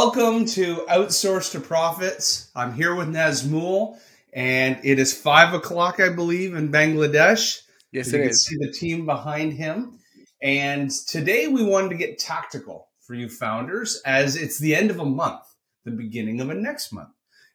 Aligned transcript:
Welcome 0.00 0.46
to 0.46 0.86
Outsource 0.88 1.50
to 1.50 1.60
Profits. 1.60 2.52
I'm 2.54 2.72
here 2.72 2.94
with 2.94 3.08
Nazmul, 3.08 3.98
and 4.32 4.78
it 4.84 5.00
is 5.00 5.12
five 5.12 5.54
o'clock, 5.54 5.98
I 5.98 6.08
believe, 6.08 6.54
in 6.54 6.70
Bangladesh. 6.70 7.62
Yes, 7.90 8.12
you 8.12 8.18
it 8.20 8.22
can 8.22 8.30
is. 8.30 8.44
see 8.44 8.56
the 8.58 8.70
team 8.70 9.06
behind 9.06 9.54
him. 9.54 9.98
And 10.40 10.88
today 11.08 11.48
we 11.48 11.64
wanted 11.64 11.88
to 11.88 11.96
get 11.96 12.20
tactical 12.20 12.90
for 13.00 13.14
you 13.14 13.28
founders 13.28 14.00
as 14.06 14.36
it's 14.36 14.60
the 14.60 14.72
end 14.72 14.92
of 14.92 15.00
a 15.00 15.04
month, 15.04 15.42
the 15.84 15.90
beginning 15.90 16.40
of 16.40 16.50
a 16.50 16.54
next 16.54 16.92
month. 16.92 17.10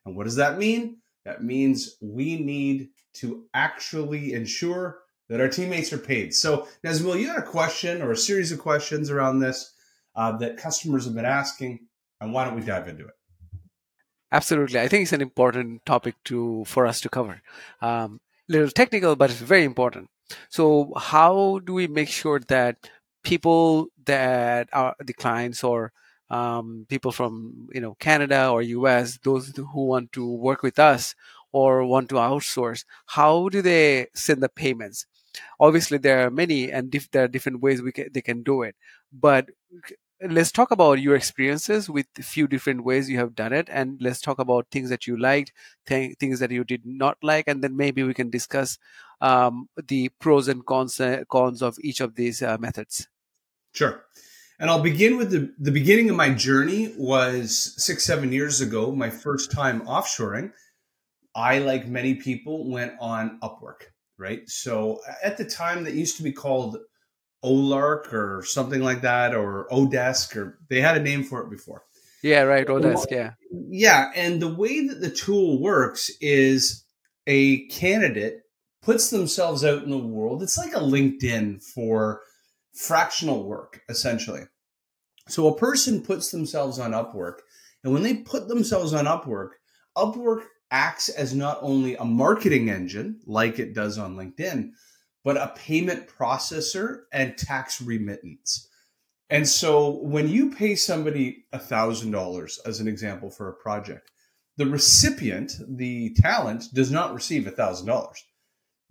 And 0.06 0.14
what 0.14 0.26
does 0.26 0.36
that 0.36 0.58
mean? 0.58 0.98
That 1.24 1.46
means 1.46 1.96
we 2.02 2.36
need 2.44 2.90
to 3.22 3.46
actually 3.54 4.34
ensure 4.34 5.00
that 5.30 5.40
our 5.40 5.48
teammates 5.48 5.94
are 5.94 5.98
paid. 5.98 6.34
So, 6.34 6.68
Nazmul, 6.84 7.22
you 7.22 7.30
had 7.30 7.40
a 7.40 7.42
question 7.42 8.02
or 8.02 8.12
a 8.12 8.18
series 8.18 8.52
of 8.52 8.60
questions 8.60 9.10
around 9.10 9.40
this 9.40 9.74
uh, 10.18 10.36
that 10.40 10.58
customers 10.58 11.06
have 11.06 11.16
been 11.16 11.24
asking, 11.24 11.88
and 12.24 12.34
why 12.34 12.46
don't 12.46 12.56
we 12.56 12.62
dive 12.62 12.88
into 12.88 13.06
it? 13.06 13.14
Absolutely, 14.32 14.80
I 14.80 14.88
think 14.88 15.04
it's 15.04 15.14
an 15.14 15.22
important 15.22 15.86
topic 15.86 16.16
to 16.26 16.64
for 16.66 16.88
us 16.88 17.02
to 17.02 17.10
cover. 17.10 17.42
Um, 17.82 18.20
little 18.48 18.70
technical, 18.70 19.16
but 19.16 19.30
it's 19.30 19.40
very 19.42 19.64
important. 19.64 20.10
So, 20.50 20.94
how 20.98 21.60
do 21.60 21.74
we 21.74 21.88
make 21.88 22.10
sure 22.10 22.40
that 22.48 22.90
people 23.24 23.88
that 24.06 24.70
are 24.74 24.96
the 25.04 25.14
clients 25.14 25.64
or 25.64 25.92
um, 26.30 26.86
people 26.90 27.12
from 27.12 27.68
you 27.74 27.82
know 27.82 27.96
Canada 28.00 28.50
or 28.50 28.62
US, 28.62 29.20
those 29.24 29.54
who 29.56 29.86
want 29.86 30.14
to 30.14 30.26
work 30.26 30.64
with 30.64 30.80
us 30.80 31.16
or 31.52 31.86
want 31.86 32.10
to 32.10 32.16
outsource, 32.16 32.86
how 33.06 33.50
do 33.50 33.62
they 33.62 34.08
send 34.16 34.42
the 34.42 34.50
payments? 34.50 35.06
Obviously, 35.60 35.98
there 35.98 36.26
are 36.26 36.32
many 36.32 36.72
and 36.72 36.92
there 37.12 37.26
are 37.26 37.28
different 37.28 37.62
ways 37.62 37.82
we 37.82 37.92
can, 37.92 38.08
they 38.14 38.22
can 38.22 38.42
do 38.44 38.64
it. 38.64 38.76
But 39.12 39.50
let's 40.30 40.52
talk 40.52 40.72
about 40.72 41.00
your 41.00 41.16
experiences 41.16 41.90
with 41.90 42.08
a 42.18 42.24
few 42.24 42.48
different 42.48 42.84
ways 42.84 43.10
you 43.10 43.18
have 43.18 43.36
done 43.36 43.54
it 43.54 43.68
and 43.72 43.98
let's 44.02 44.22
talk 44.22 44.40
about 44.40 44.68
things 44.72 44.90
that 44.90 45.08
you 45.08 45.18
liked 45.18 45.52
th- 45.86 46.18
things 46.18 46.40
that 46.40 46.52
you 46.52 46.64
did 46.64 46.86
not 46.86 47.18
like 47.22 47.48
and 47.48 47.64
then 47.64 47.76
maybe 47.76 48.04
we 48.04 48.14
can 48.14 48.30
discuss 48.30 48.78
um, 49.22 49.70
the 49.88 50.10
pros 50.20 50.48
and 50.48 50.66
cons, 50.66 51.00
uh, 51.00 51.24
cons 51.30 51.62
of 51.62 51.78
each 51.82 52.00
of 52.00 52.16
these 52.16 52.42
uh, 52.42 52.58
methods 52.58 53.08
Sure. 53.74 54.06
And 54.60 54.70
I'll 54.70 54.84
begin 54.84 55.18
with 55.18 55.32
the, 55.32 55.52
the 55.60 55.72
beginning 55.72 56.10
of 56.10 56.16
my 56.16 56.30
journey 56.30 56.94
was 56.96 57.74
six, 57.78 58.06
seven 58.06 58.32
years 58.32 58.62
ago, 58.62 58.92
my 58.92 59.10
first 59.10 59.52
time 59.52 59.82
offshoring. 59.82 60.52
I, 61.36 61.58
like 61.58 61.88
many 61.88 62.16
people, 62.16 62.70
went 62.70 62.94
on 63.02 63.40
Upwork, 63.42 63.88
right? 64.20 64.48
So 64.48 65.00
at 65.24 65.38
the 65.38 65.46
time 65.46 65.84
that 65.84 65.96
used 65.96 66.18
to 66.18 66.24
be 66.24 66.32
called 66.32 66.78
Olark 67.44 68.14
or 68.14 68.44
something 68.46 68.82
like 68.82 69.02
that, 69.02 69.36
or 69.36 69.68
Odesk, 69.72 70.36
or 70.36 70.60
they 70.70 70.82
had 70.82 70.98
a 70.98 71.02
name 71.02 71.24
for 71.24 71.42
it 71.42 71.50
before. 71.50 71.84
yeah 72.22 72.42
right 72.42 72.68
odesk 72.68 73.12
yeah 73.12 73.34
Yeah. 73.70 74.12
And 74.16 74.42
the 74.42 74.54
way 74.54 74.88
that 74.88 75.02
the 75.02 75.10
tool 75.10 75.62
works 75.62 76.10
is 76.22 76.86
a 77.28 77.66
candidate 77.68 78.42
puts 78.82 79.10
themselves 79.10 79.64
out 79.64 79.84
in 79.84 79.90
the 79.90 79.98
world. 79.98 80.44
It's 80.44 80.58
like 80.58 80.74
a 80.74 80.80
LinkedIn 80.80 81.64
for 81.64 82.22
fractional 82.74 83.44
work, 83.44 83.82
essentially. 83.90 84.44
So 85.30 85.48
a 85.48 85.58
person 85.58 86.02
puts 86.02 86.32
themselves 86.32 86.80
on 86.80 86.92
Upwork, 86.92 87.40
and 87.84 87.94
when 87.94 88.04
they 88.04 88.16
put 88.16 88.48
themselves 88.48 88.94
on 88.94 89.06
Upwork, 89.06 89.52
Upwork 89.98 90.44
acts 90.70 91.08
as 91.08 91.34
not 91.34 91.60
only 91.62 91.96
a 91.96 92.04
marketing 92.04 92.70
engine, 92.70 93.20
like 93.26 93.60
it 93.60 93.74
does 93.74 93.98
on 93.98 94.16
LinkedIn, 94.16 94.72
but 95.24 95.38
a 95.38 95.54
payment 95.56 96.08
processor 96.08 97.04
and 97.12 97.38
tax 97.38 97.82
remittance. 97.82 98.70
And 99.30 99.48
so 99.48 100.00
when 100.02 100.28
you 100.28 100.52
pay 100.52 100.76
somebody 100.76 101.46
$1,000 101.54 102.60
as 102.66 102.80
an 102.80 102.88
example 102.88 103.30
for 103.30 103.50
a 103.50 103.54
project, 103.54 104.12
the 104.58 104.68
recipient, 104.68 105.54
the 105.68 106.14
talent, 106.22 106.66
does 106.74 106.92
not 106.92 107.14
receive 107.14 107.44
$1,000. 107.46 108.14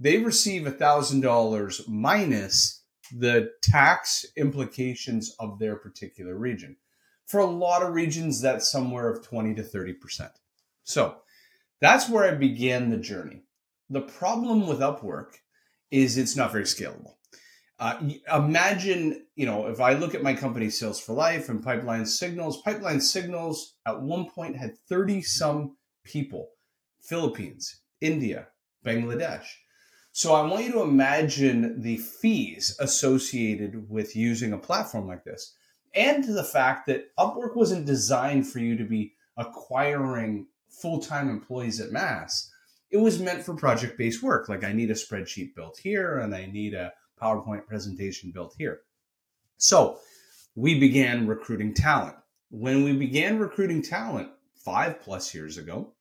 They 0.01 0.19
receive 0.19 0.63
$1,000 0.63 1.89
minus 1.89 2.83
the 3.17 3.51
tax 3.63 4.25
implications 4.37 5.37
of 5.39 5.59
their 5.59 5.77
particular 5.77 6.37
region. 6.37 6.77
For 7.27 7.39
a 7.41 7.47
lot 7.47 7.83
of 7.83 7.95
regions, 7.95 8.41
that's 8.41 8.73
somewhere 8.73 9.09
of 9.09 9.25
20 9.25 9.55
to 9.55 9.63
30%. 9.63 10.31
So 10.83 11.17
that's 11.81 12.09
where 12.09 12.25
I 12.25 12.35
began 12.35 12.91
the 12.91 12.97
journey. 12.97 13.43
The 13.91 14.01
problem 14.01 14.67
with 14.67 14.81
Upwork 14.81 15.35
is 15.93 16.19
it's 16.19 16.35
not 16.35 16.51
very 16.51 16.65
scalable. 16.65 17.15
Uh, 17.79 17.99
imagine, 18.33 19.27
you 19.35 19.47
know, 19.47 19.67
if 19.67 19.81
I 19.81 19.95
look 19.95 20.15
at 20.15 20.23
my 20.23 20.35
company 20.35 20.71
Sales 20.71 21.01
for 21.01 21.15
Life 21.15 21.49
and 21.49 21.63
Pipeline 21.63 22.07
Signals, 22.07 22.63
Pipeline 22.63 23.01
Signals 23.01 23.75
at 23.87 24.01
one 24.01 24.29
point 24.31 24.57
had 24.57 24.79
30 24.89 25.23
some 25.23 25.77
people, 26.05 26.51
Philippines, 27.01 27.81
India, 28.01 28.49
Bangladesh. 28.85 29.47
So 30.13 30.35
I 30.35 30.47
want 30.47 30.65
you 30.65 30.73
to 30.73 30.83
imagine 30.83 31.81
the 31.81 31.97
fees 31.97 32.77
associated 32.79 33.89
with 33.91 34.15
using 34.15 34.53
a 34.53 34.59
platform 34.59 35.09
like 35.09 35.25
this 35.25 35.55
and 35.95 36.25
the 36.25 36.45
fact 36.45 36.87
that 36.87 37.15
Upwork 37.19 37.57
wasn't 37.57 37.87
designed 37.87 38.47
for 38.47 38.59
you 38.59 38.77
to 38.77 38.85
be 38.85 39.15
acquiring 39.37 40.47
full-time 40.69 41.29
employees 41.29 41.81
at 41.81 41.93
mass. 41.93 42.52
It 42.93 42.99
was 42.99 43.19
meant 43.19 43.43
for 43.43 43.55
project-based 43.55 44.23
work. 44.23 44.49
Like 44.49 44.65
I 44.65 44.73
need 44.73 44.91
a 44.91 44.95
spreadsheet 44.95 45.55
built 45.55 45.79
here 45.83 46.19
and 46.19 46.35
I 46.35 46.47
need 46.47 46.75
a 46.75 46.93
PowerPoint 47.21 47.67
presentation 47.67 48.31
built 48.33 48.55
here. 48.59 48.81
So 49.57 49.99
we 50.55 50.79
began 50.79 51.27
recruiting 51.27 51.75
talent. 51.75 52.17
When 52.51 52.85
we 52.85 52.93
began 52.93 53.39
recruiting 53.39 53.83
talent 53.83 54.29
five 54.65 55.01
plus 55.01 55.35
years 55.35 55.57
ago, 55.57 55.95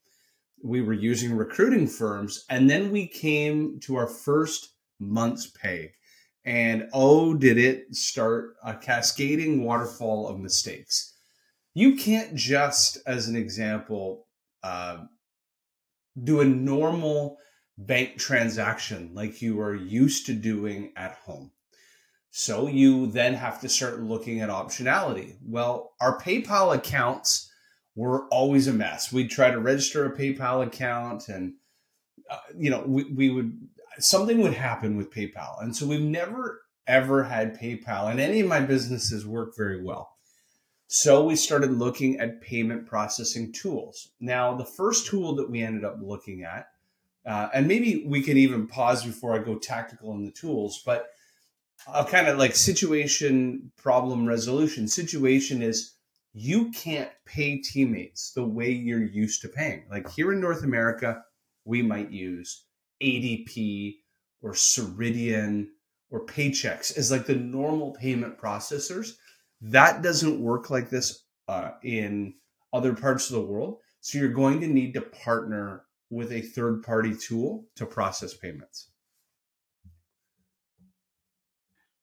we 0.64 0.82
were 0.82 0.94
using 0.94 1.36
recruiting 1.36 1.88
firms 1.88 2.46
and 2.50 2.70
then 2.70 2.92
we 2.92 3.08
came 3.08 3.80
to 3.82 3.96
our 3.96 4.08
first 4.08 4.70
month's 5.00 5.48
pay 5.48 5.94
and 6.46 6.88
oh 6.94 7.34
did 7.34 7.58
it 7.58 7.94
start 7.96 8.56
a 8.64 8.74
cascading 8.74 9.64
waterfall 9.64 10.28
of 10.28 10.40
mistakes 10.40 11.14
you 11.74 11.96
can't 11.96 12.36
just 12.36 12.98
as 13.06 13.28
an 13.28 13.36
example 13.36 14.28
uh, 14.64 14.98
do 16.22 16.42
a 16.42 16.46
normal 16.46 17.38
bank 17.78 18.18
transaction 18.18 19.12
like 19.14 19.42
you 19.42 19.60
are 19.60 19.76
used 19.76 20.26
to 20.26 20.34
doing 20.34 20.92
at 20.96 21.14
home 21.26 21.52
so 22.30 22.68
you 22.68 23.08
then 23.08 23.34
have 23.34 23.60
to 23.60 23.68
start 23.68 24.02
looking 24.02 24.42
at 24.42 24.50
optionality 24.50 25.36
well 25.44 25.94
our 26.00 26.20
paypal 26.20 26.76
accounts 26.76 27.52
were 27.96 28.28
always 28.28 28.68
a 28.68 28.74
mess. 28.74 29.12
We'd 29.12 29.30
try 29.30 29.52
to 29.52 29.60
register 29.60 30.06
a 30.06 30.16
PayPal 30.16 30.66
account, 30.66 31.28
and 31.28 31.54
uh, 32.30 32.38
you 32.58 32.70
know, 32.70 32.84
we, 32.86 33.04
we 33.06 33.30
would 33.30 33.58
something 34.00 34.40
would 34.42 34.54
happen 34.54 34.98
with 34.98 35.14
PayPal, 35.14 35.62
and 35.62 35.76
so 35.76 35.86
we've 35.86 36.02
never 36.02 36.62
ever 36.88 37.24
had 37.24 37.60
PayPal, 37.60 38.10
and 38.10 38.20
any 38.20 38.40
of 38.40 38.48
my 38.48 38.60
businesses 38.60 39.26
work 39.26 39.56
very 39.56 39.84
well. 39.84 40.18
So 40.94 41.24
we 41.24 41.38
started 41.38 41.72
looking 41.72 42.20
at 42.20 42.42
payment 42.42 42.86
processing 42.86 43.54
tools. 43.54 44.10
Now, 44.20 44.54
the 44.54 44.66
first 44.66 45.08
tool 45.08 45.34
that 45.36 45.50
we 45.50 45.64
ended 45.64 45.86
up 45.86 46.00
looking 46.02 46.44
at, 46.44 46.68
uh, 47.26 47.48
and 47.54 47.66
maybe 47.66 48.04
we 48.06 48.22
can 48.22 48.36
even 48.36 48.68
pause 48.68 49.06
before 49.06 49.34
I 49.34 49.38
go 49.38 49.58
tactical 49.58 50.12
in 50.12 50.26
the 50.26 50.34
tools, 50.34 50.84
but 50.86 51.08
I'll 51.88 52.04
kind 52.04 52.28
of 52.28 52.38
like 52.38 52.58
situation 52.58 53.72
problem 53.78 54.28
resolution. 54.28 54.86
Situation 54.86 55.62
is 55.62 55.94
you 56.34 56.72
can't 56.72 57.10
pay 57.26 57.60
teammates 57.60 58.34
the 58.34 58.44
way 58.44 58.70
you're 58.70 59.02
used 59.02 59.42
to 59.44 59.48
paying. 59.48 59.86
Like 59.90 60.12
here 60.12 60.34
in 60.34 60.42
North 60.42 60.66
America, 60.66 61.24
we 61.64 61.82
might 61.82 62.12
use 62.12 62.66
ADP 63.02 63.96
or 64.42 64.52
Ceridian 64.52 65.68
or 66.10 66.26
Paychex 66.26 66.98
as 66.98 67.12
like 67.12 67.28
the 67.28 67.36
normal 67.36 67.92
payment 67.92 68.38
processors. 68.38 69.14
That 69.62 70.02
doesn't 70.02 70.42
work 70.42 70.70
like 70.70 70.90
this 70.90 71.24
uh, 71.48 71.72
in 71.84 72.36
other 72.74 72.94
parts 72.94 73.30
of 73.30 73.36
the 73.36 73.46
world. 73.46 73.80
So 74.02 74.18
you're 74.18 74.30
going 74.30 74.62
to 74.62 74.68
need 74.68 74.94
to 74.96 75.02
partner 75.02 75.86
with 76.10 76.32
a 76.32 76.42
third 76.42 76.84
party 76.84 77.16
tool 77.16 77.68
to 77.76 77.86
process 77.86 78.34
payments. 78.34 78.90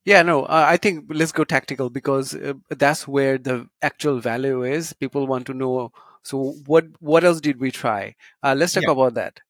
Yeah, 0.05 0.23
no, 0.23 0.43
uh, 0.43 0.65
I 0.67 0.77
think 0.77 1.05
let's 1.09 1.31
go 1.31 1.43
tactical 1.43 1.89
because 1.89 2.33
uh, 2.33 2.53
that's 2.69 3.07
where 3.07 3.37
the 3.37 3.69
actual 3.81 4.19
value 4.19 4.63
is. 4.63 4.93
People 4.93 5.27
want 5.27 5.45
to 5.47 5.53
know. 5.53 5.91
So 6.23 6.53
what 6.65 6.85
what 6.99 7.23
else 7.23 7.41
did 7.41 7.59
we 7.59 7.71
try? 7.71 8.15
Uh, 8.41 8.55
let's 8.57 8.73
talk 8.73 8.83
Yeah. 8.83 8.87
about 8.87 9.13
that. 9.15 9.41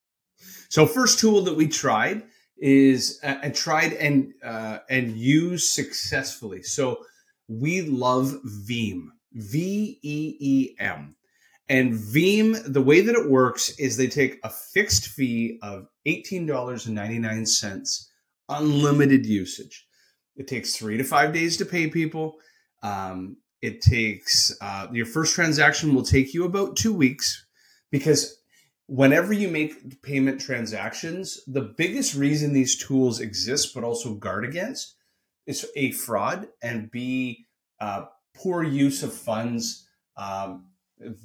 So 0.69 0.85
first 0.85 1.19
tool 1.19 1.41
that 1.43 1.55
we 1.55 1.67
tried 1.67 2.23
is 2.57 3.19
uh, 3.23 3.37
and 3.43 3.55
tried 3.55 3.93
and 3.93 4.33
uh, 4.43 4.79
and 4.89 5.15
used 5.17 5.69
successfully. 5.69 6.63
So 6.63 7.05
we 7.49 7.81
love 7.81 8.35
Veem, 8.45 9.07
V 9.33 9.99
E 10.01 10.37
E 10.39 10.75
M, 10.79 11.15
and 11.67 11.93
Veem. 11.93 12.61
The 12.71 12.81
way 12.81 13.01
that 13.01 13.15
it 13.15 13.29
works 13.29 13.77
is 13.77 13.97
they 13.97 14.07
take 14.07 14.39
a 14.43 14.49
fixed 14.49 15.07
fee 15.07 15.59
of 15.61 15.87
eighteen 16.05 16.45
dollars 16.45 16.85
and 16.85 16.95
ninety 16.95 17.19
nine 17.19 17.45
cents, 17.45 18.09
unlimited 18.47 19.25
usage. 19.25 19.85
It 20.37 20.47
takes 20.47 20.75
three 20.75 20.97
to 20.97 21.03
five 21.03 21.33
days 21.33 21.57
to 21.57 21.65
pay 21.65 21.87
people. 21.87 22.37
Um, 22.81 23.37
It 23.61 23.81
takes 23.81 24.55
uh, 24.61 24.87
your 24.93 25.05
first 25.05 25.35
transaction 25.35 25.93
will 25.93 26.05
take 26.05 26.33
you 26.33 26.45
about 26.45 26.77
two 26.77 26.93
weeks 26.93 27.45
because 27.91 28.37
whenever 28.87 29.33
you 29.33 29.49
make 29.49 30.01
payment 30.01 30.39
transactions, 30.39 31.41
the 31.45 31.73
biggest 31.77 32.15
reason 32.15 32.53
these 32.53 32.77
tools 32.77 33.19
exist, 33.19 33.73
but 33.75 33.83
also 33.83 34.15
guard 34.15 34.45
against, 34.45 34.95
is 35.49 35.65
a 35.75 35.91
fraud 35.91 36.47
and 36.61 36.91
b 36.91 37.47
uh, 37.81 38.05
poor 38.35 38.63
use 38.63 39.01
of 39.03 39.11
funds 39.13 39.87
um, 40.15 40.67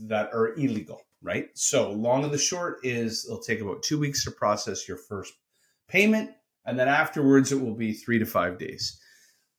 that 0.00 0.32
are 0.32 0.54
illegal. 0.54 1.02
Right. 1.22 1.48
So 1.54 1.90
long 1.90 2.24
and 2.24 2.32
the 2.32 2.38
short 2.38 2.78
is 2.82 3.24
it'll 3.24 3.38
take 3.40 3.60
about 3.60 3.82
two 3.82 3.98
weeks 3.98 4.24
to 4.24 4.30
process 4.30 4.86
your 4.86 4.98
first 4.98 5.32
payment, 5.88 6.30
and 6.66 6.78
then 6.78 6.88
afterwards 6.88 7.50
it 7.50 7.60
will 7.60 7.74
be 7.74 7.92
three 7.92 8.18
to 8.18 8.26
five 8.26 8.58
days. 8.58 9.00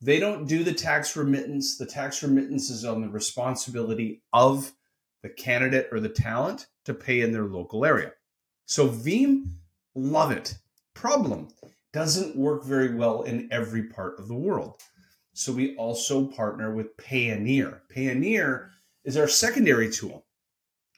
They 0.01 0.19
don't 0.19 0.47
do 0.47 0.63
the 0.63 0.73
tax 0.73 1.15
remittance. 1.15 1.77
The 1.77 1.87
tax 1.87 2.21
remittance 2.21 2.69
is 2.69 2.85
on 2.85 3.01
the 3.01 3.09
responsibility 3.09 4.21
of 4.31 4.73
the 5.23 5.29
candidate 5.29 5.89
or 5.91 5.99
the 5.99 6.09
talent 6.09 6.67
to 6.85 6.93
pay 6.93 7.21
in 7.21 7.31
their 7.31 7.45
local 7.45 7.83
area. 7.83 8.11
So 8.67 8.87
Veem, 8.87 9.53
love 9.95 10.31
it. 10.31 10.55
Problem 10.93 11.47
doesn't 11.95 12.35
work 12.35 12.65
very 12.65 12.93
well 12.93 13.21
in 13.21 13.47
every 13.53 13.83
part 13.83 14.19
of 14.19 14.27
the 14.27 14.35
world. 14.35 14.81
So 15.31 15.53
we 15.53 15.77
also 15.77 16.27
partner 16.27 16.75
with 16.75 16.97
Payoneer. 16.97 17.79
Payoneer 17.95 18.71
is 19.05 19.15
our 19.15 19.29
secondary 19.29 19.89
tool. 19.89 20.25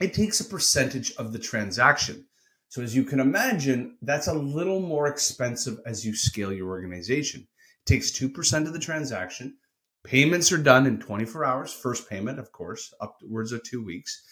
It 0.02 0.16
takes 0.16 0.40
a 0.40 0.46
percentage 0.46 1.14
of 1.18 1.34
the 1.34 1.40
transaction. 1.40 2.26
So 2.70 2.82
as 2.82 2.96
you 2.96 3.04
can 3.04 3.20
imagine, 3.20 3.96
that's 4.02 4.26
a 4.26 4.34
little 4.34 4.80
more 4.80 5.08
expensive 5.08 5.78
as 5.86 6.04
you 6.04 6.16
scale 6.16 6.52
your 6.52 6.70
organization. 6.70 7.42
It 7.42 7.86
takes 7.86 8.12
2% 8.12 8.66
of 8.66 8.74
the 8.74 8.80
transaction. 8.80 9.56
Payments 10.04 10.52
are 10.52 10.58
done 10.58 10.88
in 10.88 11.00
24 11.00 11.46
hours, 11.46 11.72
first 11.72 12.10
payment, 12.10 12.40
of 12.40 12.52
course, 12.52 12.92
upwards 13.00 13.52
of 13.52 13.62
two 13.62 13.86
weeks. 13.86 14.24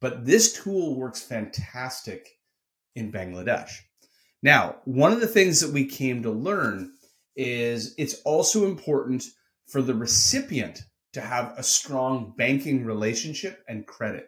But 0.00 0.26
this 0.26 0.52
tool 0.52 0.96
works 0.96 1.22
fantastic 1.22 2.28
in 2.96 3.12
Bangladesh. 3.12 3.70
Now, 4.42 4.76
one 4.84 5.12
of 5.12 5.20
the 5.20 5.26
things 5.26 5.60
that 5.60 5.72
we 5.72 5.84
came 5.84 6.22
to 6.22 6.30
learn 6.30 6.92
is 7.36 7.94
it's 7.96 8.20
also 8.22 8.66
important 8.66 9.24
for 9.68 9.82
the 9.82 9.94
recipient 9.94 10.82
to 11.12 11.20
have 11.20 11.54
a 11.56 11.62
strong 11.62 12.34
banking 12.36 12.84
relationship 12.84 13.62
and 13.68 13.86
credit. 13.86 14.26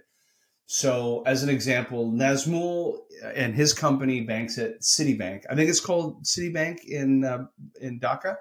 So, 0.66 1.22
as 1.26 1.43
an 1.43 1.50
example, 1.50 2.11
Nazmul 2.11 3.00
and 3.34 3.55
his 3.55 3.75
company 3.75 4.22
banks 4.22 4.56
at 4.56 4.81
Citibank. 4.81 5.43
I 5.50 5.55
think 5.55 5.69
it's 5.69 5.81
called 5.81 6.25
Citibank 6.25 6.84
in 6.84 7.25
uh, 7.25 7.46
in 7.81 8.00
Dhaka. 8.00 8.37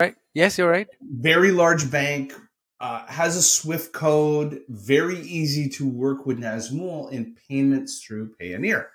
Right. 0.00 0.16
Yes, 0.32 0.58
you're 0.58 0.70
right. 0.70 0.88
Very 1.00 1.52
large 1.52 1.88
bank, 1.90 2.32
uh, 2.80 3.06
has 3.06 3.36
a 3.36 3.42
Swift 3.42 3.92
code, 3.92 4.60
very 4.68 5.20
easy 5.20 5.68
to 5.70 5.88
work 5.88 6.26
with 6.26 6.38
Nazmul 6.38 7.10
in 7.12 7.36
payments 7.48 8.04
through 8.04 8.34
Payoneer. 8.40 8.86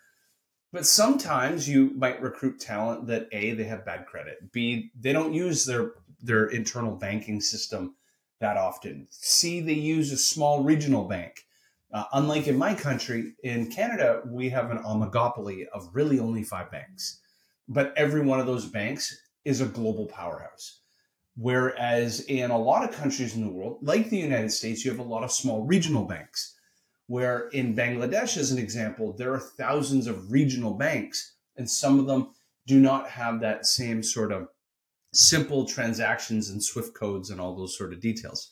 But 0.72 0.86
sometimes 0.86 1.68
you 1.68 1.92
might 1.96 2.22
recruit 2.22 2.60
talent 2.60 3.08
that 3.08 3.28
A, 3.32 3.54
they 3.54 3.64
have 3.64 3.86
bad 3.86 4.06
credit, 4.06 4.52
B, 4.52 4.92
they 5.00 5.14
don't 5.14 5.34
use 5.34 5.66
their, 5.66 5.94
their 6.22 6.46
internal 6.48 6.96
banking 6.96 7.42
system 7.42 7.96
that 8.40 8.56
often, 8.56 9.08
C, 9.10 9.60
they 9.60 9.74
use 9.74 10.12
a 10.12 10.18
small 10.18 10.64
regional 10.64 11.06
bank. 11.06 11.46
Uh, 11.92 12.06
unlike 12.14 12.48
in 12.48 12.58
my 12.58 12.76
country, 12.76 13.34
in 13.44 13.72
Canada, 13.72 14.22
we 14.28 14.50
have 14.50 14.70
an 14.70 14.78
oligopoly 14.78 15.68
of 15.74 15.90
really 15.92 16.20
only 16.20 16.44
five 16.44 16.72
banks. 16.72 17.20
But 17.68 17.94
every 17.98 18.22
one 18.22 18.40
of 18.40 18.46
those 18.46 18.66
banks 18.66 19.20
is 19.46 19.62
a 19.62 19.66
global 19.66 20.06
powerhouse. 20.06 20.82
Whereas 21.36 22.22
in 22.22 22.52
a 22.52 22.58
lot 22.58 22.88
of 22.88 22.96
countries 22.96 23.36
in 23.36 23.46
the 23.46 23.52
world, 23.52 23.80
like 23.82 24.10
the 24.10 24.18
United 24.18 24.52
States, 24.52 24.86
you 24.86 24.92
have 24.92 25.00
a 25.00 25.04
lot 25.04 25.24
of 25.24 25.32
small 25.32 25.66
regional 25.66 26.06
banks. 26.06 26.59
Where 27.10 27.48
in 27.50 27.76
Bangladesh, 27.76 28.38
as 28.38 28.52
an 28.52 28.60
example, 28.60 29.14
there 29.14 29.34
are 29.34 29.40
thousands 29.40 30.06
of 30.06 30.32
regional 30.32 30.76
banks, 30.76 31.34
and 31.58 31.68
some 31.68 32.00
of 32.00 32.06
them 32.06 32.36
do 32.68 32.80
not 32.80 33.10
have 33.10 33.40
that 33.40 33.66
same 33.66 34.04
sort 34.04 34.32
of 34.32 34.48
simple 35.12 35.66
transactions 35.66 36.52
and 36.52 36.64
Swift 36.64 36.94
codes 36.94 37.32
and 37.32 37.42
all 37.42 37.56
those 37.56 37.76
sort 37.76 37.94
of 37.94 38.00
details. 38.00 38.52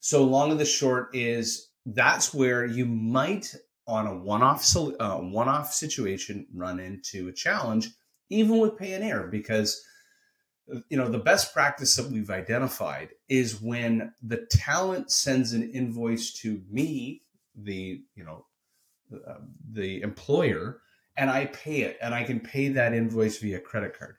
So, 0.00 0.24
long 0.24 0.50
and 0.50 0.60
the 0.60 0.66
short 0.66 1.08
is 1.16 1.70
that's 1.86 2.34
where 2.34 2.66
you 2.66 2.84
might, 2.84 3.54
on 3.86 4.06
a 4.06 4.14
one-off 4.14 4.76
uh, 4.76 5.16
one-off 5.16 5.72
situation, 5.72 6.46
run 6.52 6.78
into 6.78 7.28
a 7.28 7.32
challenge, 7.32 7.88
even 8.28 8.58
with 8.58 8.76
Payoneer, 8.76 9.30
because 9.30 9.82
you 10.90 10.98
know 10.98 11.08
the 11.08 11.18
best 11.18 11.54
practice 11.54 11.96
that 11.96 12.10
we've 12.10 12.28
identified 12.28 13.08
is 13.30 13.62
when 13.62 14.12
the 14.22 14.46
talent 14.50 15.10
sends 15.10 15.54
an 15.54 15.70
invoice 15.70 16.34
to 16.34 16.60
me 16.70 17.22
the 17.56 18.02
you 18.14 18.24
know 18.24 18.46
uh, 19.12 19.38
the 19.72 20.02
employer 20.02 20.80
and 21.16 21.30
i 21.30 21.46
pay 21.46 21.82
it 21.82 21.96
and 22.02 22.14
i 22.14 22.22
can 22.22 22.40
pay 22.40 22.68
that 22.68 22.92
invoice 22.92 23.38
via 23.38 23.60
credit 23.60 23.98
card. 23.98 24.16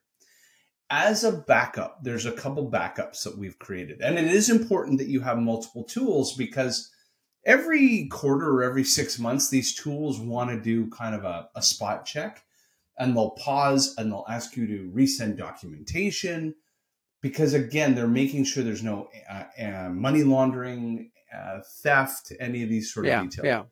As 0.89 1.23
a 1.23 1.31
backup 1.31 2.03
there's 2.03 2.25
a 2.25 2.31
couple 2.31 2.71
backups 2.71 3.23
that 3.23 3.37
we've 3.37 3.59
created. 3.59 4.01
And 4.01 4.17
it 4.17 4.27
is 4.27 4.49
important 4.49 4.97
that 4.99 5.07
you 5.07 5.21
have 5.21 5.37
multiple 5.37 5.83
tools 5.83 6.33
because 6.35 6.91
every 7.45 8.07
quarter 8.07 8.49
or 8.49 8.63
every 8.63 8.83
six 8.83 9.19
months 9.19 9.49
these 9.49 9.73
tools 9.73 10.19
want 10.19 10.49
to 10.49 10.59
do 10.59 10.89
kind 10.89 11.15
of 11.15 11.23
a, 11.23 11.49
a 11.55 11.61
spot 11.61 12.05
check 12.05 12.43
and 12.97 13.15
they'll 13.15 13.31
pause 13.31 13.95
and 13.97 14.11
they'll 14.11 14.25
ask 14.29 14.55
you 14.57 14.67
to 14.67 14.91
resend 14.93 15.37
documentation 15.37 16.55
because 17.21 17.53
again 17.53 17.95
they're 17.95 18.07
making 18.07 18.43
sure 18.43 18.63
there's 18.63 18.83
no 18.83 19.09
uh, 19.29 19.43
uh, 19.61 19.89
money 19.89 20.23
laundering 20.23 21.11
uh, 21.35 21.59
theft 21.81 22.31
any 22.39 22.63
of 22.63 22.69
these 22.69 22.93
sort 22.93 23.05
of 23.05 23.09
yeah, 23.09 23.21
details 23.21 23.45
yeah 23.45 23.63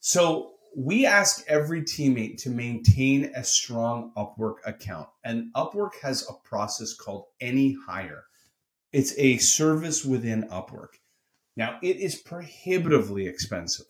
so 0.00 0.52
we 0.76 1.06
ask 1.06 1.42
every 1.48 1.82
teammate 1.82 2.36
to 2.42 2.50
maintain 2.50 3.30
a 3.34 3.42
strong 3.42 4.12
upwork 4.16 4.56
account 4.66 5.08
and 5.24 5.52
upwork 5.54 5.92
has 6.02 6.28
a 6.28 6.48
process 6.48 6.94
called 6.94 7.24
any 7.40 7.76
hire 7.86 8.24
it's 8.92 9.14
a 9.18 9.36
service 9.38 10.04
within 10.04 10.42
upwork 10.50 10.94
now 11.56 11.78
it 11.82 11.96
is 11.96 12.14
prohibitively 12.14 13.26
expensive 13.26 13.86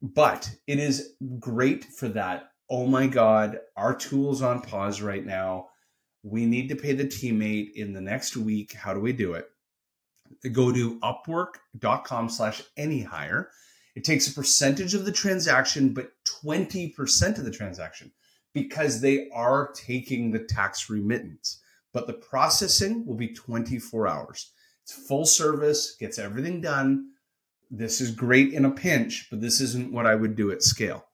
but 0.00 0.50
it 0.66 0.78
is 0.78 1.14
great 1.40 1.84
for 1.84 2.08
that 2.08 2.50
oh 2.70 2.86
my 2.86 3.06
God, 3.06 3.60
our 3.76 3.94
tool's 3.94 4.42
on 4.42 4.60
pause 4.60 5.02
right 5.02 5.24
now. 5.24 5.68
We 6.22 6.46
need 6.46 6.68
to 6.70 6.76
pay 6.76 6.92
the 6.92 7.04
teammate 7.04 7.72
in 7.74 7.92
the 7.92 8.00
next 8.00 8.36
week. 8.36 8.72
How 8.72 8.94
do 8.94 9.00
we 9.00 9.12
do 9.12 9.34
it? 9.34 9.46
Go 10.52 10.72
to 10.72 10.98
upwork.com 11.00 12.28
slash 12.28 12.62
any 12.76 13.02
hire. 13.02 13.50
It 13.94 14.04
takes 14.04 14.26
a 14.26 14.34
percentage 14.34 14.94
of 14.94 15.04
the 15.04 15.12
transaction, 15.12 15.94
but 15.94 16.12
20% 16.44 17.38
of 17.38 17.44
the 17.44 17.50
transaction 17.50 18.12
because 18.52 19.00
they 19.00 19.28
are 19.34 19.72
taking 19.74 20.30
the 20.30 20.38
tax 20.38 20.88
remittance. 20.88 21.60
But 21.92 22.06
the 22.06 22.14
processing 22.14 23.04
will 23.06 23.16
be 23.16 23.34
24 23.34 24.08
hours. 24.08 24.50
It's 24.82 24.92
full 24.92 25.26
service, 25.26 25.96
gets 25.98 26.18
everything 26.18 26.60
done. 26.60 27.10
This 27.70 28.00
is 28.00 28.10
great 28.10 28.52
in 28.52 28.64
a 28.64 28.70
pinch, 28.70 29.28
but 29.30 29.40
this 29.40 29.60
isn't 29.60 29.92
what 29.92 30.06
I 30.06 30.14
would 30.14 30.36
do 30.36 30.50
at 30.50 30.62
scale. 30.62 31.06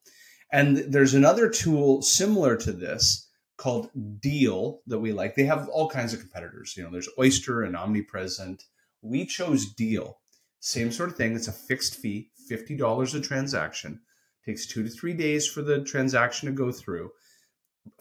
And 0.52 0.78
there's 0.78 1.14
another 1.14 1.48
tool 1.48 2.02
similar 2.02 2.56
to 2.56 2.72
this 2.72 3.28
called 3.56 3.90
Deel 4.20 4.80
that 4.86 4.98
we 4.98 5.12
like. 5.12 5.34
They 5.34 5.44
have 5.44 5.68
all 5.68 5.88
kinds 5.88 6.12
of 6.12 6.20
competitors. 6.20 6.74
You 6.76 6.82
know, 6.82 6.90
there's 6.90 7.08
Oyster 7.18 7.62
and 7.62 7.76
Omnipresent. 7.76 8.64
We 9.02 9.26
chose 9.26 9.72
Deel. 9.74 10.18
Same 10.60 10.92
sort 10.92 11.10
of 11.10 11.16
thing. 11.16 11.34
It's 11.34 11.48
a 11.48 11.52
fixed 11.52 11.96
fee, 11.96 12.30
$50 12.50 13.14
a 13.14 13.20
transaction. 13.20 14.00
Takes 14.44 14.66
two 14.66 14.82
to 14.82 14.88
three 14.88 15.14
days 15.14 15.46
for 15.46 15.62
the 15.62 15.82
transaction 15.82 16.46
to 16.46 16.54
go 16.54 16.70
through. 16.70 17.10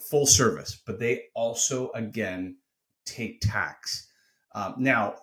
Full 0.09 0.25
service, 0.25 0.81
but 0.85 0.99
they 0.99 1.23
also, 1.35 1.91
again, 1.91 2.57
take 3.05 3.39
tax. 3.41 4.09
Um, 4.53 4.75
now, 4.77 5.15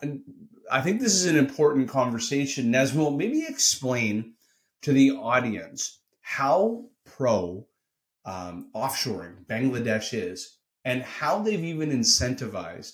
I 0.71 0.80
think 0.80 1.00
this 1.00 1.14
is 1.14 1.26
an 1.26 1.37
important 1.37 1.88
conversation. 1.88 2.73
Nazmul, 2.73 3.16
maybe 3.16 3.45
explain 3.47 4.35
to 4.83 4.92
the 4.92 5.11
audience 5.11 6.00
how 6.21 6.87
pro 7.04 7.66
um, 8.25 8.71
offshoring 8.75 9.45
Bangladesh 9.47 10.12
is 10.12 10.59
and 10.85 11.02
how 11.02 11.40
they've 11.40 11.64
even 11.64 11.90
incentivized 11.90 12.92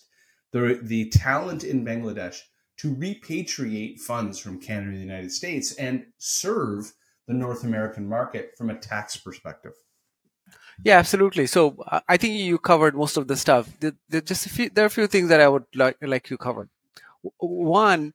the, 0.53 0.81
the 0.83 1.11
talent 1.11 1.65
in 1.65 1.85
Bangladesh 1.85 2.39
to 2.83 2.95
repatriate 2.95 4.01
funds 4.01 4.39
from 4.39 4.61
Canada 4.61 4.89
and 4.89 4.97
the 4.97 5.01
United 5.01 5.33
States 5.33 5.75
and 5.77 6.07
serve 6.19 6.93
the 7.27 7.35
North 7.35 7.65
American 7.65 8.09
market 8.09 8.53
from 8.59 8.71
a 8.71 8.79
tax 8.79 9.17
perspective. 9.17 9.73
Yeah, 10.85 10.99
absolutely. 10.99 11.47
So 11.47 11.77
uh, 11.87 12.01
I 12.09 12.17
think 12.17 12.35
you 12.35 12.59
covered 12.59 12.97
most 12.97 13.17
of 13.17 13.29
the 13.29 13.37
stuff. 13.37 13.71
There, 13.81 14.21
just 14.21 14.49
few, 14.49 14.69
there 14.69 14.85
are 14.85 14.87
a 14.87 14.91
few 14.91 15.07
things 15.07 15.29
that 15.29 15.41
I 15.41 15.49
would 15.49 15.65
like 15.75 15.97
like 16.03 16.29
you 16.29 16.37
covered. 16.37 16.69
One 17.39 18.15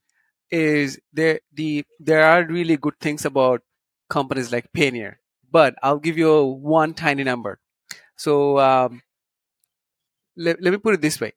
is 0.52 1.00
there 1.14 1.40
the 1.54 1.86
there 2.00 2.24
are 2.24 2.46
really 2.46 2.78
good 2.78 3.00
things 3.00 3.26
about 3.26 3.62
companies 4.10 4.52
like 4.52 4.72
Payoneer 4.74 5.16
but 5.52 5.76
I'll 5.82 6.00
give 6.00 6.18
you 6.18 6.44
one 6.44 6.94
tiny 6.94 7.24
number. 7.24 7.60
So 8.16 8.60
um, 8.60 9.02
let, 10.36 10.62
let 10.62 10.72
me 10.72 10.78
put 10.78 10.94
it 10.94 11.02
this 11.02 11.20
way: 11.20 11.34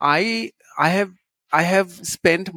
I 0.00 0.52
I 0.78 0.88
have 0.90 1.12
I 1.52 1.62
have 1.62 1.90
spent 2.06 2.50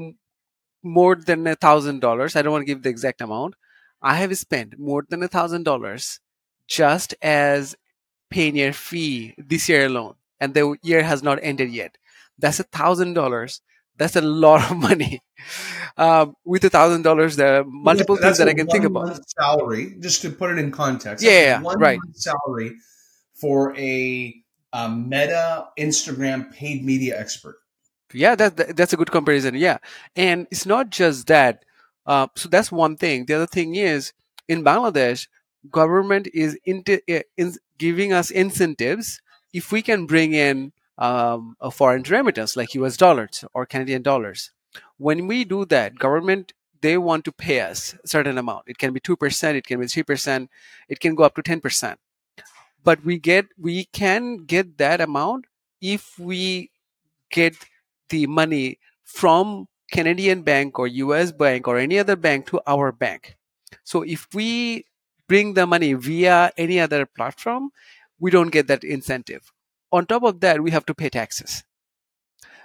more 0.83 1.15
than 1.15 1.47
a 1.47 1.55
thousand 1.55 2.01
dollars. 2.01 2.35
I 2.35 2.41
don't 2.41 2.51
want 2.51 2.63
to 2.63 2.73
give 2.73 2.83
the 2.83 2.89
exact 2.89 3.21
amount. 3.21 3.55
I 4.01 4.15
have 4.17 4.37
spent 4.37 4.77
more 4.77 5.05
than 5.09 5.23
a 5.23 5.27
thousand 5.27 5.63
dollars 5.63 6.19
just 6.67 7.15
as 7.21 7.75
Payoneer 8.33 8.73
fee 8.73 9.35
this 9.37 9.69
year 9.69 9.85
alone, 9.85 10.15
and 10.39 10.55
the 10.55 10.75
year 10.81 11.03
has 11.03 11.21
not 11.21 11.37
ended 11.43 11.71
yet. 11.71 11.97
That's 12.39 12.59
a 12.59 12.63
thousand 12.63 13.13
dollars. 13.13 13.61
That's 13.95 14.15
a 14.15 14.21
lot 14.21 14.71
of 14.71 14.77
money. 14.89 15.21
Um, 15.97 16.35
with 16.43 16.63
a 16.65 16.69
thousand 16.69 17.03
dollars, 17.03 17.35
there 17.35 17.61
are 17.61 17.63
multiple 17.63 18.15
That's 18.15 18.25
things 18.25 18.37
that 18.39 18.47
I 18.47 18.55
can 18.55 18.65
think 18.65 18.85
about. 18.85 19.19
Salary, 19.39 19.95
just 19.99 20.23
to 20.23 20.31
put 20.31 20.49
it 20.49 20.57
in 20.57 20.71
context. 20.71 21.23
Yeah, 21.23 21.31
yeah, 21.31 21.61
one 21.61 21.77
right. 21.77 21.99
salary 22.13 22.75
for 23.35 23.77
a, 23.77 24.33
a 24.73 24.89
Meta 24.89 25.67
Instagram 25.77 26.51
paid 26.51 26.83
media 26.83 27.19
expert. 27.19 27.57
Yeah, 28.13 28.35
that, 28.35 28.57
that- 28.57 28.75
that's 28.77 28.93
a 28.93 28.97
good 28.97 29.11
comparison. 29.11 29.55
Yeah, 29.55 29.77
and 30.15 30.47
it's 30.51 30.65
not 30.65 30.89
just 30.89 31.27
that. 31.27 31.63
Uh, 32.05 32.27
so 32.35 32.49
that's 32.49 32.71
one 32.71 32.97
thing. 32.97 33.25
The 33.25 33.35
other 33.35 33.47
thing 33.47 33.75
is 33.75 34.13
in 34.47 34.63
Bangladesh, 34.63 35.27
government 35.69 36.27
is 36.33 36.57
into, 36.65 37.01
uh, 37.09 37.21
in 37.37 37.55
giving 37.77 38.11
us 38.13 38.29
incentives 38.29 39.21
if 39.53 39.71
we 39.71 39.81
can 39.81 40.05
bring 40.05 40.33
in 40.33 40.73
um, 40.97 41.55
a 41.61 41.71
foreign 41.71 42.03
remittance 42.03 42.55
like 42.57 42.73
U.S. 42.75 42.97
dollars 42.97 43.45
or 43.53 43.65
Canadian 43.65 44.01
dollars. 44.01 44.51
When 44.97 45.27
we 45.27 45.43
do 45.45 45.65
that, 45.65 45.97
government 45.99 46.53
they 46.81 46.97
want 46.97 47.23
to 47.25 47.31
pay 47.31 47.61
us 47.61 47.95
a 48.03 48.07
certain 48.07 48.37
amount. 48.37 48.63
It 48.67 48.77
can 48.77 48.91
be 48.93 48.99
two 48.99 49.15
percent, 49.15 49.55
it 49.57 49.65
can 49.65 49.79
be 49.79 49.87
three 49.87 50.03
percent, 50.03 50.49
it 50.89 50.99
can 50.99 51.15
go 51.15 51.23
up 51.23 51.35
to 51.35 51.41
ten 51.41 51.61
percent. 51.61 51.99
But 52.83 53.03
we 53.03 53.17
get 53.19 53.47
we 53.57 53.85
can 53.85 54.45
get 54.45 54.77
that 54.77 55.01
amount 55.01 55.45
if 55.81 56.17
we 56.19 56.71
get 57.31 57.55
the 58.09 58.27
money 58.27 58.79
from 59.03 59.67
Canadian 59.91 60.41
bank 60.43 60.79
or 60.79 60.87
US 60.87 61.31
bank 61.31 61.67
or 61.67 61.77
any 61.77 61.99
other 61.99 62.15
bank 62.15 62.47
to 62.47 62.61
our 62.67 62.91
bank. 62.91 63.37
So 63.83 64.01
if 64.03 64.27
we 64.33 64.85
bring 65.27 65.53
the 65.53 65.67
money 65.67 65.93
via 65.93 66.51
any 66.57 66.79
other 66.79 67.05
platform, 67.05 67.69
we 68.19 68.31
don't 68.31 68.51
get 68.51 68.67
that 68.67 68.83
incentive. 68.83 69.51
On 69.91 70.05
top 70.05 70.23
of 70.23 70.39
that, 70.41 70.61
we 70.63 70.71
have 70.71 70.85
to 70.87 70.95
pay 70.95 71.09
taxes. 71.09 71.63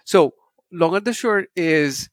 So 0.04 0.34
long 0.72 0.94
and 0.96 1.04
the 1.04 1.12
short 1.12 1.48
is 1.56 2.08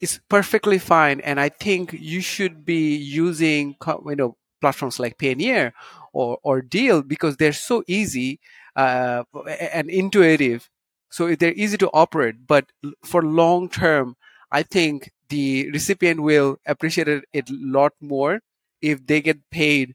it's 0.00 0.20
perfectly 0.28 0.78
fine, 0.78 1.20
and 1.20 1.40
I 1.40 1.48
think 1.48 1.94
you 1.94 2.20
should 2.20 2.64
be 2.64 2.96
using 2.96 3.76
you 4.06 4.16
know 4.16 4.36
platforms 4.60 4.98
like 5.00 5.18
Payoneer 5.18 5.72
or 6.12 6.38
or 6.42 6.62
Deel 6.62 7.02
because 7.02 7.36
they're 7.36 7.52
so 7.52 7.82
easy 7.86 8.40
uh, 8.76 9.24
and 9.72 9.90
intuitive. 9.90 10.68
So 11.10 11.34
they're 11.34 11.52
easy 11.54 11.76
to 11.78 11.90
operate, 11.92 12.46
but 12.46 12.66
for 13.04 13.22
long 13.22 13.68
term, 13.68 14.16
I 14.50 14.62
think 14.62 15.12
the 15.28 15.70
recipient 15.70 16.20
will 16.20 16.58
appreciate 16.66 17.08
it 17.08 17.24
a 17.34 17.42
lot 17.48 17.92
more 18.00 18.40
if 18.80 19.06
they 19.06 19.20
get 19.20 19.50
paid 19.50 19.94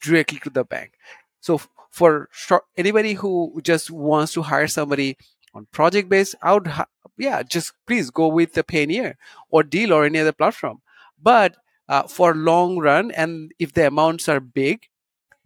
directly 0.00 0.38
to 0.40 0.50
the 0.50 0.64
bank. 0.64 0.94
So 1.40 1.60
for 1.90 2.28
short, 2.32 2.64
anybody 2.76 3.14
who 3.14 3.60
just 3.62 3.90
wants 3.90 4.32
to 4.32 4.42
hire 4.42 4.66
somebody 4.66 5.16
on 5.52 5.66
project 5.70 6.08
base, 6.08 6.34
I 6.42 6.54
would 6.54 6.72
yeah, 7.16 7.42
just 7.42 7.72
please 7.86 8.10
go 8.10 8.28
with 8.28 8.54
the 8.54 8.64
Payoneer 8.64 9.14
or 9.50 9.62
Deel 9.62 9.92
or 9.92 10.04
any 10.04 10.18
other 10.18 10.32
platform. 10.32 10.80
But 11.20 11.56
uh, 11.88 12.04
for 12.04 12.34
long 12.34 12.78
run, 12.78 13.10
and 13.10 13.52
if 13.58 13.72
the 13.72 13.86
amounts 13.86 14.28
are 14.28 14.40
big, 14.40 14.88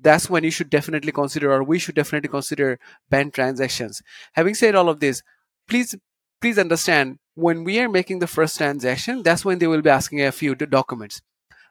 that's 0.00 0.31
when 0.31 0.45
you 0.45 0.50
should 0.50 0.71
definitely 0.71 1.12
consider, 1.12 1.52
or 1.52 1.62
we 1.62 1.78
should 1.78 1.95
definitely 1.95 2.28
consider 2.28 2.78
bank 3.11 3.35
transactions. 3.35 4.02
Having 4.33 4.55
said 4.55 4.75
all 4.75 4.88
of 4.88 5.00
this, 5.00 5.23
please 5.69 5.95
please 6.40 6.59
understand 6.59 7.19
when 7.35 7.64
we 7.64 7.78
are 7.81 7.88
making 7.88 8.19
the 8.19 8.26
first 8.26 8.57
transaction, 8.59 9.23
that's 9.23 9.45
when 9.45 9.59
they 9.59 9.67
will 9.67 9.83
be 9.83 9.90
asking 9.90 10.23
a 10.23 10.33
few 10.33 10.55
documents. 10.55 11.21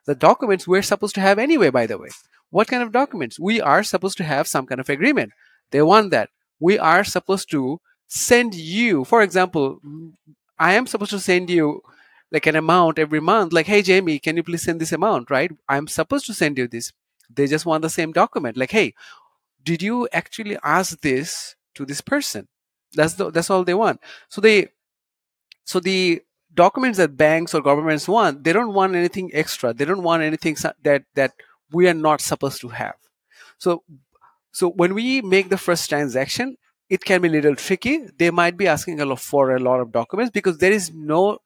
The 0.05 0.15
documents 0.15 0.67
we're 0.67 0.81
supposed 0.81 1.15
to 1.15 1.21
have 1.21 1.39
anyway, 1.39 1.69
by 1.69 1.85
the 1.85 1.97
way. 1.97 2.09
What 2.49 2.67
kind 2.67 2.81
of 2.81 2.93
documents? 2.93 3.39
We 3.39 3.59
are 3.59 3.83
supposed 3.83 4.17
to 4.17 4.23
have 4.23 4.47
some 4.47 4.65
kind 4.65 4.79
of 4.79 4.89
agreement. 4.89 5.33
They 5.71 5.81
want 5.81 6.11
that. 6.11 6.29
We 6.59 6.79
are 6.79 7.03
supposed 7.03 7.51
to 7.51 7.79
send 8.07 8.55
you, 8.55 9.03
for 9.03 9.21
example, 9.21 9.79
I 10.57 10.73
am 10.73 10.87
supposed 10.87 11.11
to 11.11 11.19
send 11.19 11.49
you 11.49 11.81
like 12.31 12.47
an 12.47 12.55
amount 12.55 12.99
every 12.99 13.19
month, 13.19 13.53
like, 13.53 13.67
hey, 13.67 13.81
Jamie, 13.81 14.19
can 14.19 14.37
you 14.37 14.43
please 14.43 14.63
send 14.63 14.79
this 14.79 14.91
amount, 14.91 15.29
right? 15.29 15.51
I'm 15.67 15.87
supposed 15.87 16.25
to 16.27 16.33
send 16.33 16.57
you 16.57 16.67
this. 16.67 16.91
They 17.29 17.47
just 17.47 17.65
want 17.65 17.81
the 17.81 17.89
same 17.89 18.11
document. 18.11 18.57
Like, 18.57 18.71
hey, 18.71 18.93
did 19.63 19.81
you 19.81 20.07
actually 20.13 20.57
ask 20.63 20.99
this 21.01 21.55
to 21.75 21.85
this 21.85 22.01
person? 22.01 22.47
That's 22.93 23.15
the, 23.15 23.31
that's 23.31 23.49
all 23.49 23.63
they 23.63 23.73
want. 23.73 23.99
So 24.29 24.41
they 24.41 24.69
so 25.65 25.79
the 25.79 26.21
documents 26.53 26.97
that 26.97 27.17
banks 27.17 27.53
or 27.53 27.61
governments 27.61 28.07
want, 28.07 28.43
they 28.43 28.53
don't 28.53 28.73
want 28.73 28.95
anything 28.95 29.29
extra. 29.33 29.73
They 29.73 29.85
don't 29.85 30.03
want 30.03 30.23
anything 30.23 30.55
that 30.83 31.03
that 31.15 31.33
we 31.71 31.87
are 31.89 31.93
not 31.93 32.21
supposed 32.21 32.61
to 32.61 32.69
have. 32.69 32.95
So 33.57 33.83
so 34.51 34.69
when 34.69 34.93
we 34.93 35.21
make 35.21 35.49
the 35.49 35.57
first 35.57 35.89
transaction, 35.89 36.57
it 36.89 37.03
can 37.03 37.21
be 37.21 37.27
a 37.27 37.31
little 37.31 37.55
tricky. 37.55 38.07
They 38.17 38.31
might 38.31 38.57
be 38.57 38.67
asking 38.67 39.01
a 39.01 39.05
lot 39.05 39.19
for 39.19 39.55
a 39.55 39.59
lot 39.59 39.81
of 39.81 39.91
documents 39.91 40.31
because 40.31 40.57
there 40.59 40.71
is 40.71 40.91
no 40.93 41.39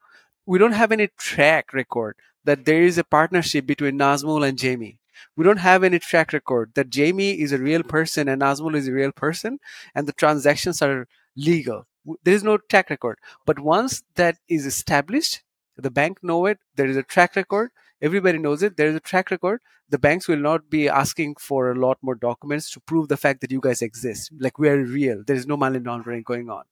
we 0.46 0.60
don't 0.60 0.74
have 0.74 0.92
any 0.92 1.08
track 1.18 1.74
record 1.74 2.16
that 2.44 2.66
there 2.66 2.82
is 2.82 2.98
a 2.98 3.04
partnership 3.04 3.66
between 3.66 3.98
Nazmul 3.98 4.48
and 4.48 4.58
Jamie. 4.58 5.00
We 5.36 5.44
don't 5.44 5.58
have 5.58 5.84
any 5.84 6.00
track 6.00 6.34
record 6.34 6.72
that 6.76 6.90
Jamie 6.90 7.40
is 7.40 7.52
a 7.52 7.58
real 7.58 7.84
person 7.84 8.28
and 8.28 8.42
Nazmul 8.42 8.76
is 8.76 8.88
a 8.88 8.94
real 8.94 9.12
person 9.12 9.60
and 9.96 10.08
the 10.08 10.14
transactions 10.14 10.82
are 10.82 11.08
legal. 11.36 11.88
There 12.24 12.34
is 12.34 12.44
no 12.44 12.58
track 12.58 12.90
record. 12.90 13.20
But 13.46 13.60
once 13.60 14.04
that 14.16 14.38
is 14.48 14.66
established, 14.66 15.44
the 15.78 15.92
bank 15.92 16.24
know 16.24 16.46
it, 16.46 16.60
there 16.76 16.88
is 16.88 16.98
a 16.98 17.04
track 17.04 17.36
record, 17.36 17.72
everybody 18.02 18.38
knows 18.38 18.64
it, 18.64 18.78
there 18.78 18.88
is 18.88 18.96
a 18.96 19.00
track 19.00 19.32
record. 19.32 19.62
The 19.90 20.00
banks 20.00 20.28
will 20.28 20.38
not 20.38 20.70
be 20.70 20.88
asking 20.88 21.36
for 21.40 21.70
a 21.70 21.76
lot 21.76 21.98
more 22.02 22.16
documents 22.16 22.72
to 22.72 22.80
prove 22.80 23.10
the 23.10 23.18
fact 23.18 23.42
that 23.42 23.52
you 23.52 23.60
guys 23.60 23.82
exist. 23.82 24.32
Like 24.40 24.58
we 24.58 24.70
are 24.70 24.78
real. 24.82 25.24
There 25.28 25.36
is 25.36 25.46
no 25.46 25.58
money 25.58 25.80
laundering 25.80 26.24
going 26.24 26.50
on. 26.50 26.64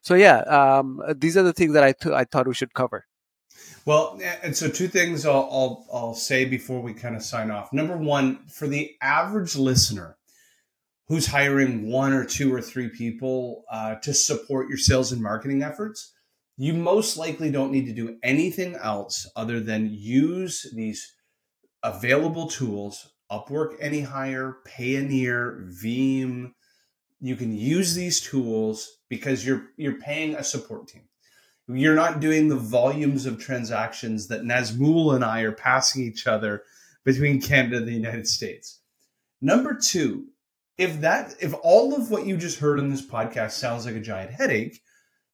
So 0.00 0.14
yeah, 0.14 0.38
um, 0.40 1.02
these 1.16 1.36
are 1.36 1.42
the 1.42 1.52
things 1.52 1.74
that 1.74 1.84
I 1.84 1.92
th- 1.92 2.14
I 2.14 2.24
thought 2.24 2.48
we 2.48 2.54
should 2.54 2.74
cover. 2.74 3.06
Well, 3.86 4.18
and 4.42 4.56
so 4.56 4.68
two 4.68 4.88
things 4.88 5.26
I'll, 5.26 5.48
I'll 5.50 5.86
I'll 5.92 6.14
say 6.14 6.44
before 6.46 6.80
we 6.80 6.94
kind 6.94 7.16
of 7.16 7.22
sign 7.22 7.50
off. 7.50 7.72
Number 7.72 7.96
one, 7.96 8.46
for 8.46 8.66
the 8.66 8.94
average 9.02 9.56
listener 9.56 10.16
who's 11.08 11.26
hiring 11.26 11.90
one 11.90 12.14
or 12.14 12.24
two 12.24 12.52
or 12.52 12.62
three 12.62 12.88
people 12.88 13.64
uh, 13.70 13.96
to 13.96 14.14
support 14.14 14.68
your 14.68 14.78
sales 14.78 15.12
and 15.12 15.22
marketing 15.22 15.62
efforts, 15.62 16.14
you 16.56 16.72
most 16.72 17.18
likely 17.18 17.50
don't 17.50 17.72
need 17.72 17.84
to 17.84 17.92
do 17.92 18.16
anything 18.22 18.74
else 18.76 19.30
other 19.36 19.60
than 19.60 19.90
use 19.92 20.66
these 20.74 21.14
available 21.82 22.48
tools: 22.48 23.12
Upwork, 23.30 23.78
AnyHire, 23.82 24.54
Payoneer, 24.66 25.70
Veem. 25.82 26.52
You 27.20 27.36
can 27.36 27.54
use 27.54 27.94
these 27.94 28.20
tools 28.20 28.98
because 29.10 29.46
you're 29.46 29.66
you're 29.76 30.00
paying 30.00 30.36
a 30.36 30.44
support 30.44 30.88
team 30.88 31.02
you're 31.68 31.94
not 31.94 32.20
doing 32.20 32.48
the 32.48 32.56
volumes 32.56 33.26
of 33.26 33.38
transactions 33.38 34.28
that 34.28 34.42
Nazmul 34.42 35.14
and 35.14 35.24
I 35.24 35.40
are 35.42 35.52
passing 35.52 36.02
each 36.02 36.26
other 36.26 36.62
between 37.04 37.40
Canada 37.40 37.78
and 37.78 37.88
the 37.88 37.92
United 37.92 38.26
States. 38.26 38.80
Number 39.40 39.74
two, 39.74 40.26
if 40.76 41.00
that 41.00 41.34
if 41.40 41.54
all 41.62 41.94
of 41.94 42.10
what 42.10 42.26
you 42.26 42.36
just 42.36 42.58
heard 42.58 42.78
in 42.78 42.90
this 42.90 43.06
podcast 43.06 43.52
sounds 43.52 43.86
like 43.86 43.94
a 43.94 44.00
giant 44.00 44.32
headache, 44.32 44.80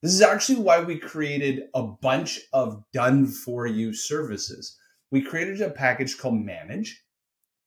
this 0.03 0.13
is 0.13 0.23
actually 0.23 0.61
why 0.61 0.81
we 0.81 0.99
created 0.99 1.65
a 1.75 1.83
bunch 1.83 2.41
of 2.53 2.85
done 2.93 3.27
for 3.27 3.67
you 3.67 3.93
services. 3.93 4.77
We 5.11 5.23
created 5.23 5.61
a 5.61 5.71
package 5.71 6.19
called 6.19 6.35
Manage, 6.35 7.05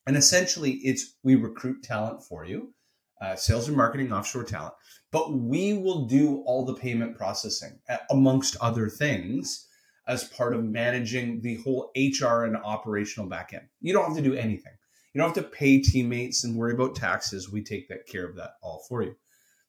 and 0.07 0.15
essentially 0.15 0.71
it's 0.83 1.15
we 1.23 1.35
recruit 1.35 1.83
talent 1.83 2.23
for 2.23 2.45
you, 2.45 2.73
uh, 3.21 3.35
sales 3.35 3.67
and 3.67 3.77
marketing 3.77 4.11
offshore 4.11 4.43
talent 4.43 4.73
but 5.13 5.31
we 5.31 5.73
will 5.73 6.05
do 6.05 6.41
all 6.47 6.65
the 6.65 6.73
payment 6.73 7.15
processing 7.15 7.79
uh, 7.87 7.97
amongst 8.09 8.57
other 8.59 8.89
things 8.89 9.67
as 10.07 10.23
part 10.25 10.53
of 10.53 10.63
managing 10.63 11.39
the 11.41 11.55
whole 11.57 11.91
HR 11.95 12.43
and 12.43 12.57
operational 12.57 13.29
backend. 13.29 13.67
You 13.79 13.93
don't 13.93 14.05
have 14.05 14.17
to 14.17 14.23
do 14.23 14.33
anything. 14.33 14.73
You 15.13 15.21
don't 15.21 15.33
have 15.33 15.45
to 15.45 15.49
pay 15.49 15.79
teammates 15.79 16.43
and 16.43 16.57
worry 16.57 16.73
about 16.73 16.95
taxes. 16.95 17.51
We 17.51 17.63
take 17.63 17.87
that 17.89 18.07
care 18.07 18.25
of 18.25 18.35
that 18.37 18.55
all 18.63 18.83
for 18.89 19.03
you. 19.03 19.15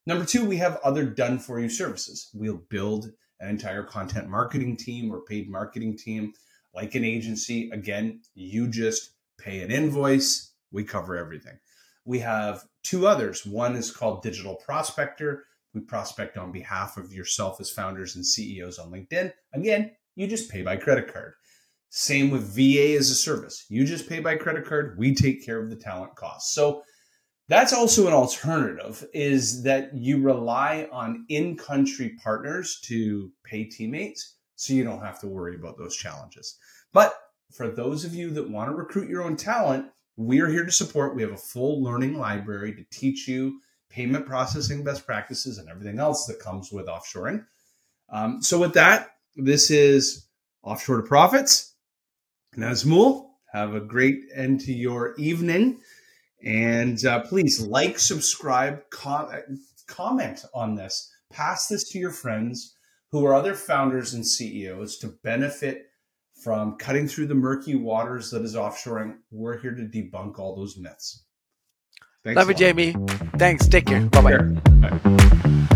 Number 0.07 0.25
two, 0.25 0.47
we 0.47 0.57
have 0.57 0.81
other 0.83 1.05
done 1.05 1.39
for 1.39 1.61
you 1.61 1.69
services. 1.69 2.31
We'll 2.33 2.63
build 2.71 3.13
an 3.41 3.51
entire 3.51 3.83
content 3.83 4.29
marketing 4.31 4.79
team 4.79 5.13
or 5.13 5.21
paid 5.21 5.51
marketing 5.51 5.99
team 5.99 6.33
like 6.75 6.95
an 6.95 7.05
agency. 7.05 7.69
Again, 7.71 8.23
you 8.35 8.67
just 8.67 9.11
pay 9.39 9.61
an 9.61 9.71
invoice, 9.71 10.53
we 10.73 10.85
cover 10.85 11.17
everything. 11.17 11.59
We 12.05 12.19
have 12.21 12.65
two 12.83 13.07
others. 13.07 13.47
One 13.47 13.77
is 13.77 13.91
called 13.91 14.23
Digital 14.23 14.57
Prospector. 14.57 15.45
We 15.73 15.81
prospect 15.81 16.37
on 16.37 16.53
behalf 16.53 16.97
of 16.97 17.13
yourself 17.13 17.61
as 17.61 17.71
founders 17.71 18.15
and 18.17 18.25
CEOs 18.25 18.79
on 18.79 18.93
LinkedIn. 18.93 19.33
Again, 19.53 19.91
you 20.15 20.27
just 20.27 20.51
pay 20.51 20.63
by 20.63 20.77
credit 20.77 21.13
card. 21.13 21.35
Same 21.89 22.31
with 22.31 22.55
VA 22.55 22.97
as 22.97 23.11
a 23.11 23.15
service. 23.15 23.67
You 23.69 23.85
just 23.85 24.09
pay 24.09 24.21
by 24.21 24.37
credit 24.37 24.67
card. 24.67 24.97
We 24.99 25.15
take 25.15 25.45
care 25.45 25.63
of 25.63 25.71
the 25.71 25.77
talent 25.77 26.15
costs. 26.17 26.55
So 26.55 26.83
that's 27.49 27.73
also 27.73 28.07
an 28.07 28.13
alternative 28.13 29.05
is 29.13 29.63
that 29.65 29.95
you 29.95 30.21
rely 30.21 30.89
on 30.91 31.25
in-country 31.29 32.17
partners 32.23 32.81
to 32.85 33.31
pay 33.45 33.65
teammates 33.65 34.37
so 34.57 34.73
you 34.73 34.85
don't 34.85 35.03
have 35.03 35.21
to 35.21 35.27
worry 35.27 35.57
about 35.57 35.77
those 35.77 35.97
challenges. 35.97 36.59
But 36.93 37.15
for 37.53 37.69
those 37.69 38.05
of 38.05 38.15
you 38.15 38.31
that 38.31 38.49
want 38.49 38.71
to 38.71 38.77
recruit 38.77 39.09
your 39.09 39.23
own 39.23 39.37
talent, 39.37 39.87
we're 40.17 40.49
here 40.49 40.65
to 40.65 40.73
support. 40.73 41.15
We 41.15 41.23
have 41.23 41.33
a 41.33 41.37
full 41.37 41.83
learning 41.83 42.19
library 42.19 42.75
to 42.75 42.85
teach 42.91 43.27
you 43.27 43.61
payment 43.89 44.27
processing 44.27 44.85
best 44.85 45.07
practices 45.07 45.59
and 45.59 45.69
everything 45.69 45.99
else 45.99 46.27
that 46.27 46.41
comes 46.41 46.73
with 46.73 46.87
offshoring. 46.87 47.45
Um, 48.11 48.43
so, 48.43 48.59
with 48.59 48.75
that, 48.75 49.17
this 49.37 49.71
is 49.71 50.27
Offshore 50.63 50.99
to 50.99 51.03
Profits. 51.03 51.75
Nazmul, 52.57 53.31
have 53.53 53.75
a 53.75 53.81
great 53.81 54.25
end 54.35 54.61
to 54.61 54.73
your 54.73 55.15
evening. 55.17 55.81
And 56.45 57.05
uh, 57.05 57.21
please 57.21 57.61
like, 57.61 57.99
subscribe, 57.99 58.83
com- 58.91 59.31
comment 59.87 60.45
on 60.55 60.75
this. 60.75 61.11
Pass 61.33 61.69
this 61.69 61.89
to 61.91 61.99
your 61.99 62.11
friends 62.11 62.77
who 63.11 63.25
are 63.25 63.35
other 63.35 63.55
founders 63.55 64.15
and 64.15 64.27
CEOs 64.27 64.99
to 64.99 65.09
benefit 65.23 65.87
from 66.45 66.77
cutting 66.77 67.09
through 67.09 67.27
the 67.27 67.35
murky 67.35 67.75
waters 67.75 68.31
that 68.31 68.43
is 68.43 68.55
offshoring. 68.55 69.17
We're 69.31 69.59
here 69.59 69.75
to 69.75 69.83
debunk 69.83 70.39
all 70.39 70.55
those 70.55 70.77
myths. 70.77 71.25
Thanks 72.23 72.37
Love 72.37 72.49
you, 72.49 72.55
Jamie. 72.55 72.95
Thanks. 73.39 73.67
Take 73.67 73.87
care. 73.87 74.03
Bye-bye. 74.03 74.39
Bye. 74.89 75.69